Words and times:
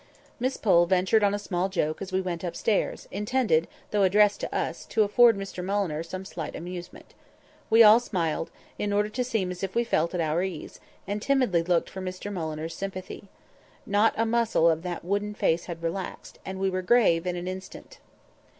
Miss 0.39 0.57
Pole 0.57 0.87
ventured 0.87 1.23
on 1.23 1.35
a 1.35 1.37
small 1.37 1.69
joke 1.69 2.01
as 2.01 2.11
we 2.11 2.21
went 2.21 2.43
upstairs, 2.43 3.07
intended, 3.11 3.67
though 3.91 4.01
addressed 4.01 4.39
to 4.39 4.51
us, 4.55 4.83
to 4.87 5.03
afford 5.03 5.37
Mr 5.37 5.63
Mulliner 5.63 6.01
some 6.01 6.25
slight 6.25 6.55
amusement. 6.55 7.13
We 7.69 7.83
all 7.83 7.99
smiled, 7.99 8.49
in 8.79 8.93
order 8.93 9.09
to 9.09 9.23
seem 9.23 9.51
as 9.51 9.61
if 9.61 9.75
we 9.75 9.83
felt 9.83 10.15
at 10.15 10.19
our 10.19 10.41
ease, 10.41 10.79
and 11.05 11.21
timidly 11.21 11.61
looked 11.61 11.91
for 11.91 12.01
Mr 12.01 12.33
Mulliner's 12.33 12.73
sympathy. 12.73 13.27
Not 13.85 14.15
a 14.17 14.25
muscle 14.25 14.67
of 14.71 14.81
that 14.81 15.05
wooden 15.05 15.35
face 15.35 15.65
had 15.65 15.83
relaxed; 15.83 16.39
and 16.43 16.59
we 16.59 16.71
were 16.71 16.81
grave 16.81 17.27
in 17.27 17.35
an 17.35 17.47
instant. 17.47 17.99